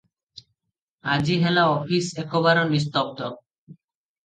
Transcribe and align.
ଆଜି 1.15 1.35
ହେଲା 1.43 1.67
ଅଫିସ 1.75 2.19
ଏକବାର 2.25 2.65
ନିସ୍ତବ୍ଧ। 2.73 3.31